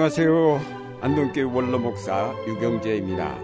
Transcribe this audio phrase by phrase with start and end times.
[0.00, 0.60] 안녕하세요.
[1.02, 3.38] 안동교회 원로 목사 유경재입니다.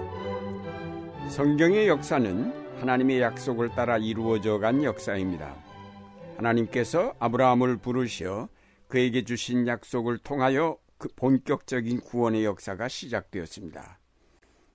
[1.28, 5.54] 성경의 역사는 하나님의 약속을 따라 이루어져 간 역사입니다.
[6.38, 8.48] 하나님께서 아브라함을 부르시어
[8.88, 13.98] 그에게 주신 약속을 통하여 그 본격적인 구원의 역사가 시작되었습니다.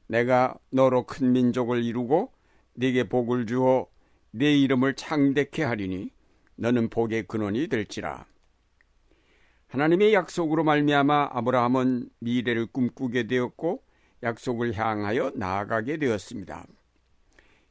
[0.05, 2.31] 내가 너로 큰 민족을 이루고
[2.75, 3.87] 네게 복을 주어
[4.29, 6.11] 네 이름을 창대케 하리니
[6.57, 8.27] 너는 복의 근원이 될지라.
[9.71, 13.81] 하나님의 약속으로 말미암아 아브라함은 미래를 꿈꾸게 되었고
[14.21, 16.67] 약속을 향하여 나아가게 되었습니다.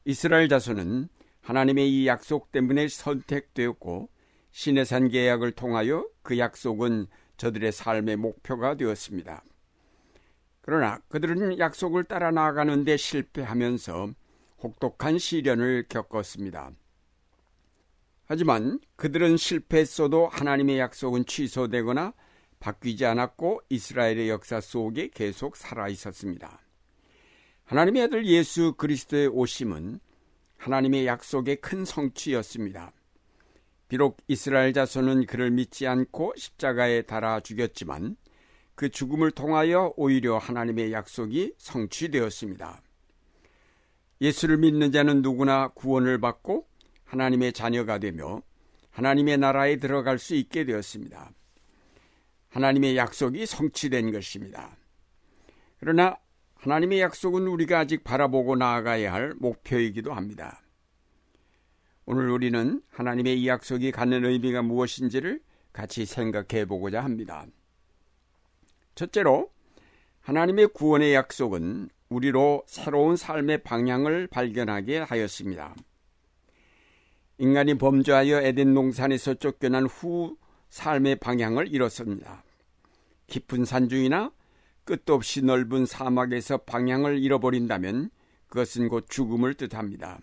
[0.05, 1.09] 이스라엘 자손은
[1.41, 4.09] 하나님의 이 약속 때문에 선택되었고
[4.49, 7.05] 신의 산 계약을 통하여 그 약속은
[7.37, 9.43] 저들의 삶의 목표가 되었습니다.
[10.61, 14.09] 그러나 그들은 약속을 따라 나아가는데 실패하면서
[14.63, 16.71] 혹독한 시련을 겪었습니다.
[18.31, 22.13] 하지만 그들은 실패했어도 하나님의 약속은 취소되거나
[22.61, 26.61] 바뀌지 않았고 이스라엘의 역사 속에 계속 살아 있었습니다.
[27.65, 29.99] 하나님의 아들 예수 그리스도의 오심은
[30.55, 32.93] 하나님의 약속의 큰 성취였습니다.
[33.89, 38.15] 비록 이스라엘 자손은 그를 믿지 않고 십자가에 달아 죽였지만
[38.75, 42.81] 그 죽음을 통하여 오히려 하나님의 약속이 성취되었습니다.
[44.21, 46.70] 예수를 믿는 자는 누구나 구원을 받고
[47.11, 48.41] 하나님의 자녀가 되며
[48.91, 51.31] 하나님의 나라에 들어갈 수 있게 되었습니다.
[52.49, 54.77] 하나님의 약속이 성취된 것입니다.
[55.79, 56.17] 그러나
[56.55, 60.61] 하나님의 약속은 우리가 아직 바라보고 나아가야 할 목표이기도 합니다.
[62.05, 65.41] 오늘 우리는 하나님의 이 약속이 갖는 의미가 무엇인지를
[65.73, 67.45] 같이 생각해 보고자 합니다.
[68.95, 69.51] 첫째로,
[70.21, 75.75] 하나님의 구원의 약속은 우리로 새로운 삶의 방향을 발견하게 하였습니다.
[77.41, 80.37] 인간이 범죄하여 에덴 농산에서 쫓겨난 후
[80.69, 82.43] 삶의 방향을 잃었습니다.
[83.25, 84.31] 깊은 산중이나
[84.83, 88.11] 끝도 없이 넓은 사막에서 방향을 잃어버린다면
[88.45, 90.19] 그것은 곧 죽음을 뜻합니다.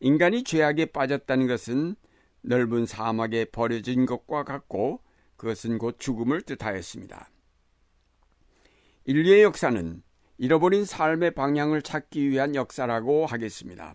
[0.00, 1.94] 인간이 죄악에 빠졌다는 것은
[2.42, 5.00] 넓은 사막에 버려진 것과 같고
[5.36, 7.30] 그것은 곧 죽음을 뜻하였습니다.
[9.04, 10.02] 인류의 역사는
[10.38, 13.94] 잃어버린 삶의 방향을 찾기 위한 역사라고 하겠습니다.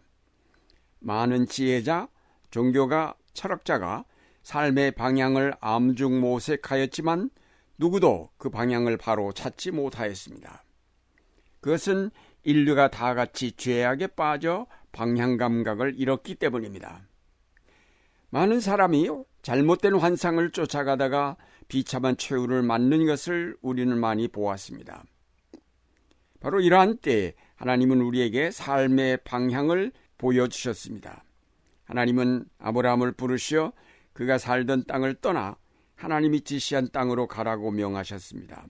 [1.03, 2.07] 많은 지혜자,
[2.53, 4.05] 종교가 철학자가
[4.43, 7.31] 삶의 방향을 암중 모색하였지만
[7.79, 10.63] 누구도 그 방향을 바로 찾지 못하였습니다.
[11.61, 12.11] 그것은
[12.43, 17.07] 인류가 다 같이 죄악에 빠져 방향 감각을 잃었기 때문입니다.
[18.29, 19.09] 많은 사람이
[19.41, 21.37] 잘못된 환상을 쫓아가다가
[21.67, 25.03] 비참한 최후를 맞는 것을 우리는 많이 보았습니다.
[26.39, 31.23] 바로 이러한 때 하나님은 우리에게 삶의 방향을 보여주셨습니다.
[31.85, 33.73] 하나님은 아브라함을 부르시어
[34.13, 35.57] 그가 살던 땅을 떠나
[35.95, 38.65] 하나님이 지시한 땅으로 가라고 명하셨습니다.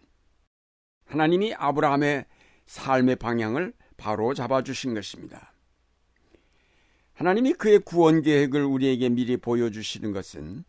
[1.05, 2.25] 하나님이 아브라함의
[2.65, 5.53] 삶의 방향을 바로 잡아주신 것입니다.
[7.13, 10.63] 하나님이 그의 구원 계획을 우리에게 미리 보여주시는 것은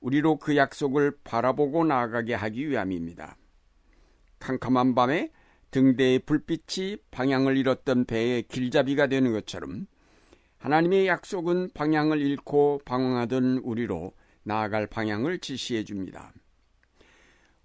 [0.00, 3.36] 우리로 그 약속을 바라보고 나아가게 하기 위함입니다.
[4.38, 5.32] 캄캄한 밤에
[5.70, 9.86] 등대의 불빛이 방향을 잃었던 배의 길잡이가 되는 것처럼
[10.58, 16.32] 하나님의 약속은 방향을 잃고 방황하던 우리로 나아갈 방향을 지시해 줍니다.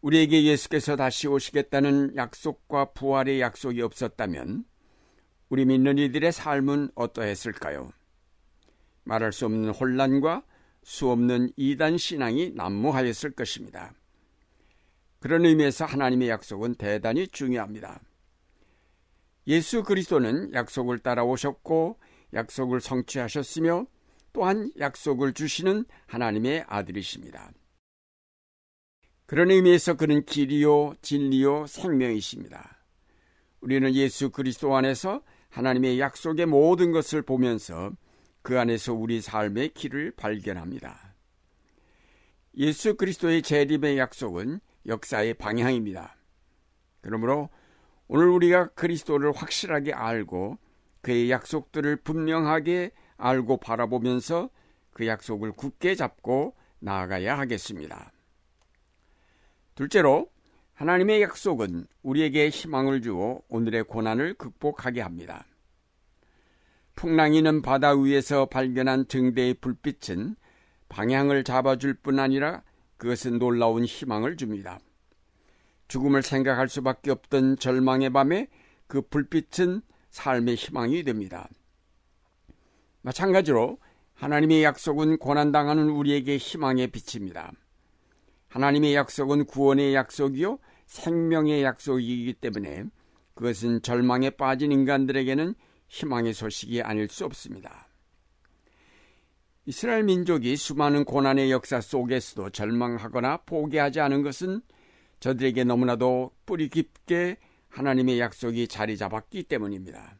[0.02, 4.66] 우리에게 예수께서 다시 오시겠다는 약속과 부활의 약속이 없었다면
[5.50, 7.92] 우리 믿는 이들의 삶은 어떠했을까요?
[9.06, 10.44] 말할 수 없는 혼란과
[10.84, 13.94] 수 없는 이단 신앙이 난무하였을 것입니다.
[15.20, 18.02] 그런 의미에서 하나님의 약속은 대단히 중요합니다.
[19.48, 21.98] 예수 그리스도는 약속을 따라 오셨고
[22.33, 23.85] 약속을 성취하셨으며
[24.33, 27.51] 또한 약속을 주시는 하나님의 아들이십니다.
[29.25, 32.83] 그런 의미에서 그는 길이요, 진리요, 생명이십니다.
[33.61, 37.91] 우리는 예수 그리스도 안에서 하나님의 약속의 모든 것을 보면서
[38.41, 41.15] 그 안에서 우리 삶의 길을 발견합니다.
[42.57, 46.18] 예수 그리스도의 재림의 약속은 역사의 방향입니다.
[47.01, 47.50] 그러므로
[48.07, 50.57] 오늘 우리가 그리스도를 확실하게 알고
[51.03, 54.50] 그의 약속들을 분명하게 알고 바라보면서
[54.91, 58.11] 그 약속을 굳게 잡고 나아가야 하겠습니다.
[59.75, 60.29] 둘째로
[60.73, 65.45] 하나님의 약속은 우리에게 희망을 주어 오늘의 고난을 극복하게 합니다.
[66.95, 70.35] 풍랑이는 바다 위에서 발견한 등대의 불빛은
[70.88, 72.63] 방향을 잡아줄 뿐 아니라
[72.97, 74.79] 그것은 놀라운 희망을 줍니다.
[75.89, 78.47] 죽음을 생각할 수밖에 없던 절망의 밤에
[78.88, 79.81] 그 불빛은
[80.13, 81.50] 삶의 희망이 됩니다.
[83.01, 83.80] 마찬가지로
[84.13, 87.51] 하나님의 약속은 고난당하는 우리에게 희망의 빛입니다.
[88.48, 92.86] 하나님의 약속은 구원의 약속이요 생명의 약속이기 때문에
[93.33, 95.56] 그것은 절망에 빠진 인간들에게는
[95.88, 97.88] 희망의 소식이 아닐 수 없습니다.
[99.65, 104.62] 이스라엘 민족이 수많은 고난의 역사 속에서도 절망하거나 포기하지 않은 것은
[105.19, 107.38] 저들에게 너무나도 뿌리 깊게
[107.74, 110.20] 하나님의 약속이 자리 잡았기 때문입니다.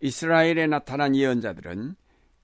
[0.00, 1.94] 이스라엘에 나타난 예언자들은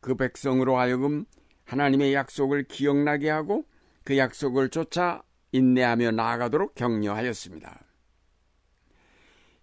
[0.01, 1.25] 그 백성으로 하여금
[1.65, 3.65] 하나님의 약속을 기억나게 하고
[4.05, 5.23] 그 약속을 쫓아
[5.53, 7.85] 인내하며 나아가도록 격려하였습니다.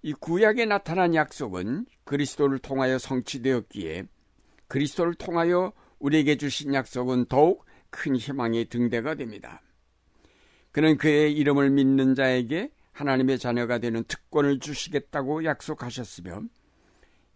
[0.03, 4.03] 이 구약에 나타난 약속은 그리스도를 통하여 성취되었기에
[4.67, 9.61] 그리스도를 통하여 우리에게 주신 약속은 더욱 큰 희망의 등대가 됩니다.
[10.71, 16.41] 그는 그의 이름을 믿는 자에게 하나님의 자녀가 되는 특권을 주시겠다고 약속하셨으며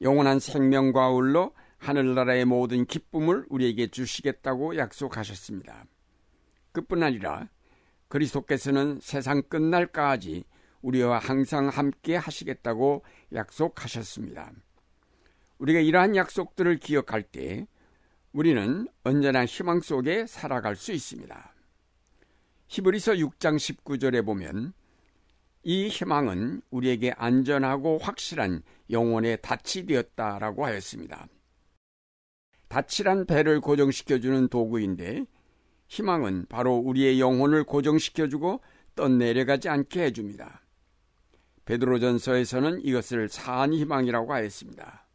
[0.01, 5.85] 영원한 생명과 아울러 하늘나라의 모든 기쁨을 우리에게 주시겠다고 약속하셨습니다.
[6.71, 7.47] 그뿐 아니라
[8.07, 10.45] 그리스도께서는 세상 끝날까지
[10.81, 13.03] 우리와 항상 함께 하시겠다고
[13.33, 14.51] 약속하셨습니다.
[15.59, 17.67] 우리가 이러한 약속들을 기억할 때
[18.31, 21.53] 우리는 언제나 희망 속에 살아갈 수 있습니다.
[22.67, 24.73] 히브리서 6장 19절에 보면
[25.63, 31.27] 이 희망은 우리에게 안전하고 확실한 영혼의 닻이 되었다라고 하였습니다.
[32.69, 35.25] 닻이란 배를 고정시켜주는 도구인데
[35.87, 38.61] 희망은 바로 우리의 영혼을 고정시켜주고
[38.95, 40.61] 떠내려가지 않게 해줍니다.
[41.65, 45.07] 베드로전서에서는 이것을 사한 희망이라고 하였습니다.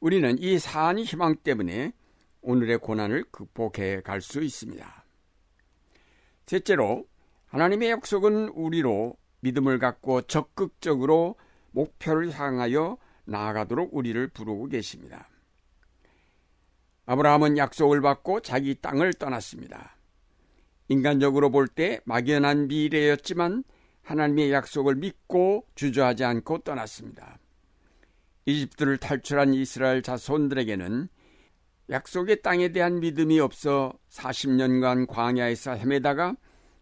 [0.00, 1.92] 우리는 이 사한 희망 때문에
[2.40, 5.04] 오늘의 고난을 극복해 갈 수 있습니다.
[6.46, 7.06] 셋째로
[7.46, 11.36] 하나님의 약속은 우리로 믿음을 갖고 적극적으로
[11.70, 15.28] 목표를 향하여 나아가도록 우리를 부르고 계십니다.
[17.06, 19.96] 아브라함은 약속을 받고 자기 땅을 떠났습니다.
[20.88, 23.64] 인간적으로 볼 때 막연한 미래였지만
[24.02, 27.38] 하나님의 약속을 믿고 주저하지 않고 떠났습니다.
[28.46, 31.08] 이집트를 탈출한 이스라엘 자손들에게는
[31.90, 36.36] 약속의 땅에 대한 믿음이 없어 40년간 광야에서 헤매다가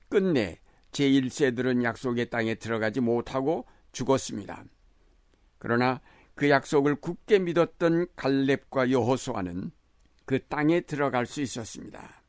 [0.09, 0.59] 끝내
[0.95, 4.65] 제1세들은 약속의 땅에 들어가지 못하고 죽었습니다.
[5.59, 6.01] 그러나
[6.35, 9.71] 그 약속을 굳게 믿었던 갈렙과 여호수아는
[10.25, 12.23] 그 땅에 들어갈 수 있었습니다.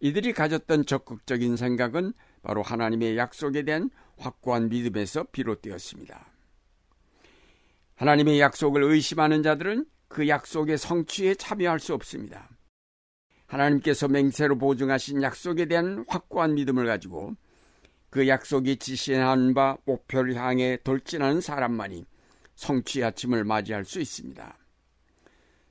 [0.00, 2.12] 이들이 가졌던 적극적인 생각은
[2.42, 6.26] 바로 하나님의 약속에 대한 확고한 믿음에서 비롯되었습니다.
[7.94, 12.50] 하나님의 약속을 의심하는 자들은 그 약속의 성취에 참여할 수 없습니다.
[13.46, 17.34] 하나님께서 맹세로 보증하신 약속에 대한 확고한 믿음을 가지고
[18.12, 22.04] 그 약속이 지시한 바 목표를 향해 돌진하는 사람만이
[22.56, 24.58] 성취의 아침을 맞이할 수 있습니다.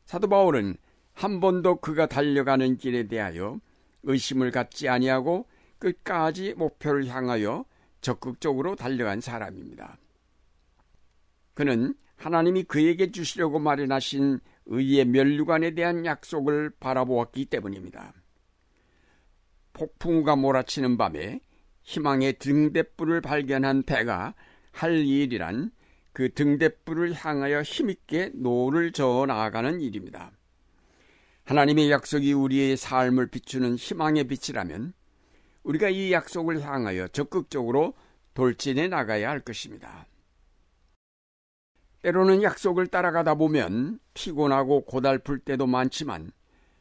[0.06, 0.76] 사도 바울은
[1.14, 3.60] 한 번도 그가 달려가는 길에 대하여
[4.02, 5.46] 의심을 갖지 아니하고
[5.78, 7.64] 끝까지 목표를 향하여
[8.02, 10.00] 적극적으로 달려간 사람입니다.
[11.54, 18.16] 그는 하나님이 그에게 주시려고 마련하신 의의 면류관에 대한 약속을 바라보았기 때문입니다.
[19.74, 21.40] 폭풍우가 몰아치는 밤에
[21.83, 24.33] 희망의 등대불을 발견한 배가
[24.72, 25.72] 할 일이란
[26.13, 30.31] 그 등대불을 향하여 힘있게 노를 저어 나아가는 일입니다.
[31.45, 34.94] 하나님의 약속이 우리의 삶을 비추는 희망의 빛이라면
[35.64, 37.94] 우리가 이 약속을 향하여 적극적으로
[38.33, 40.06] 돌진해 나가야 할 것입니다.
[42.02, 46.31] 때로는 약속을 따라가다 보면 피곤하고 고달플 때도 많지만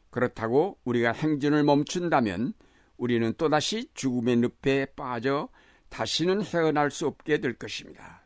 [0.09, 2.53] 그렇다고 우리가 행진을 멈춘다면
[3.01, 5.49] 우리는 또다시 죽음의 늪에 빠져
[5.89, 8.23] 다시는 헤어날 수 없게 될 것입니다.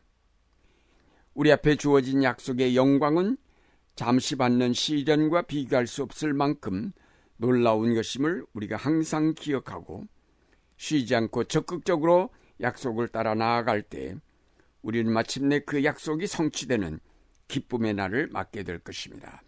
[1.34, 3.38] 우리 앞에 주어진 약속의 영광은
[3.96, 6.92] 잠시 받는 시련과 비교할 수 없을 만큼
[7.38, 10.08] 놀라운 것임을 우리가 항상 기억하고
[10.76, 12.30] 쉬지 않고 적극적으로
[12.60, 14.14] 약속을 따라 나아갈 때
[14.82, 17.00] 우리는 마침내 그 약속이 성취되는
[17.48, 19.42] 기쁨의 날을 맞게 될 것입니다.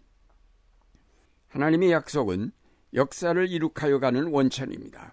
[1.48, 2.50] 하나님의 약속은
[2.94, 5.12] 역사를 이룩하여 가는 원천입니다.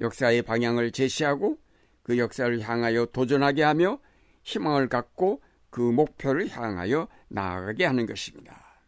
[0.00, 1.58] 역사의 방향을 제시하고
[2.02, 3.98] 그 역사를 향하여 도전하게 하며
[4.42, 8.82] 희망을 갖고 그 목표를 향하여 나아가게 하는 것입니다.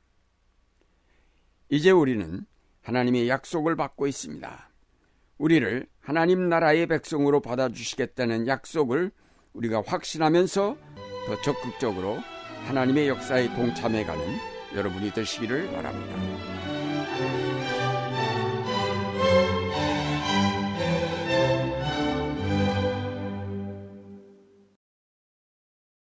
[1.68, 2.44] 이제 우리는
[2.82, 4.70] 하나님의 약속을 받고 있습니다.
[5.38, 9.10] 우리를 하나님 나라의 백성으로 받아주시겠다는 약속을
[9.52, 10.76] 우리가 확신하면서
[11.26, 12.18] 더 적극적으로
[12.66, 14.24] 하나님의 역사에 동참해가는
[14.74, 17.51] 여러분이 되시기를 바랍니다.